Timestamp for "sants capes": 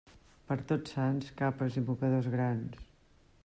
0.95-1.79